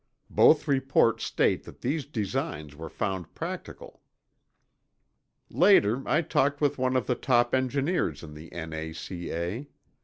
Both 0.31 0.67
reports 0.67 1.25
state 1.25 1.63
that 1.65 1.81
these 1.81 2.07
designs 2.07 2.75
were 2.75 2.89
found 2.89 3.35
practical. 3.35 4.01
Later, 5.51 6.01
I 6.09 6.23
talked 6.23 6.59
with 6.59 6.79
one 6.79 6.95
of 6.95 7.05
the 7.05 7.13
top 7.13 7.53
engineers 7.53 8.23
in 8.23 8.33
the 8.33 8.51
N.A.C.A. 8.51 9.67